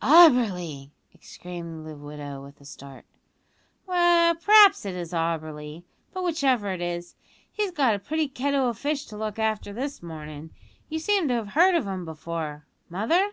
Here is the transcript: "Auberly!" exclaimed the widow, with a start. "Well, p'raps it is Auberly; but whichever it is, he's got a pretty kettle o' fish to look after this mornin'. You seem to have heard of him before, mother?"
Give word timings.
"Auberly!" 0.00 0.90
exclaimed 1.12 1.84
the 1.84 1.96
widow, 1.96 2.40
with 2.40 2.60
a 2.60 2.64
start. 2.64 3.04
"Well, 3.84 4.36
p'raps 4.36 4.86
it 4.86 4.94
is 4.94 5.12
Auberly; 5.12 5.82
but 6.14 6.22
whichever 6.22 6.70
it 6.72 6.80
is, 6.80 7.16
he's 7.50 7.72
got 7.72 7.96
a 7.96 7.98
pretty 7.98 8.28
kettle 8.28 8.68
o' 8.68 8.72
fish 8.74 9.06
to 9.06 9.16
look 9.16 9.40
after 9.40 9.72
this 9.72 10.00
mornin'. 10.00 10.50
You 10.88 11.00
seem 11.00 11.26
to 11.26 11.34
have 11.34 11.48
heard 11.48 11.74
of 11.74 11.84
him 11.84 12.04
before, 12.04 12.64
mother?" 12.88 13.32